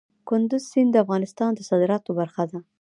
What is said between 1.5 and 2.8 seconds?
د صادراتو برخه ده.